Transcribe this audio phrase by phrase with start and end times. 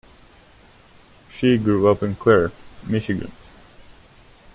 [1.29, 2.51] She grew up in Clare,
[2.87, 3.31] Michigan.